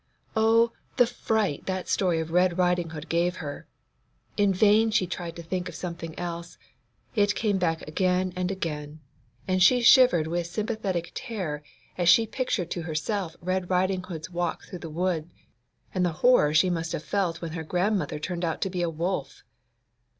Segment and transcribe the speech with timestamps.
[0.35, 3.67] Oh, the fright that story of Red Riding hood gave her!
[4.35, 6.57] In vain she tried to think of something else;
[7.13, 8.99] it came back again and again,
[9.47, 11.61] and she shivered with sympathetic terror
[11.99, 15.29] as she pictured to herself Red Riding hood's walk through the wood,
[15.93, 18.89] and the horror she must have felt when her grandmother turned out to be a
[18.89, 19.43] wolf!